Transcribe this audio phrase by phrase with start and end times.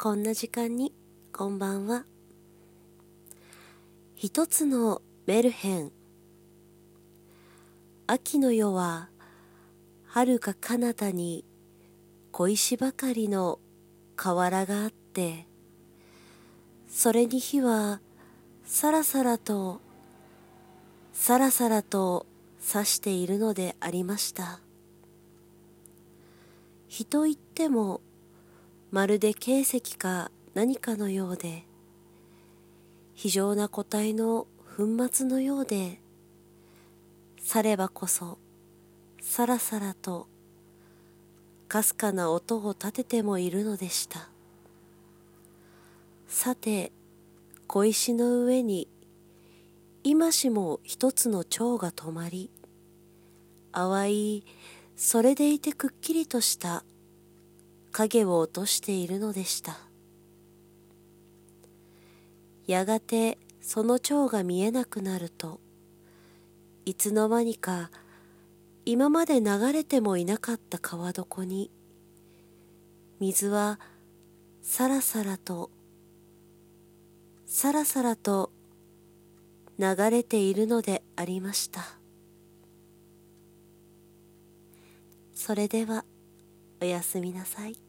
[0.00, 0.92] こんな時間に。
[1.32, 2.04] こんばんは。
[4.14, 5.90] 一つのメルヘン。
[8.06, 9.08] 秋の夜は
[10.06, 11.44] 遥か彼方に
[12.30, 13.58] 小石ばかりの
[14.14, 15.48] 河原があって
[16.88, 18.00] それに火は
[18.64, 19.80] さらさらと
[21.12, 22.24] さらさらと
[22.72, 24.60] 刺しているのでありました。
[26.86, 28.00] 火といっても
[28.90, 31.64] まるで形石か何かのようで
[33.14, 36.00] 非常な個体の粉末のようで
[37.40, 38.38] さればこそ
[39.20, 40.26] さらさらと
[41.68, 44.30] かすかな音を立ててもいるのでした。
[46.28, 46.92] さて
[47.66, 48.88] 小石の上に
[50.04, 52.50] 今しも一つの蝶が止まり
[53.72, 54.44] 淡い
[54.96, 56.84] それでいてくっきりとした
[57.98, 59.76] 影を落としているのでした。
[62.68, 65.58] やがてその蝶が見えなくなると
[66.84, 67.90] いつの間にか
[68.84, 71.72] 今まで流れてもいなかった川床に
[73.18, 73.80] 水は
[74.62, 75.70] さらさらと
[77.46, 78.52] さらさらと
[79.76, 81.82] 流れているのでありました。
[85.34, 86.04] それでは
[86.80, 87.87] おやすみなさい。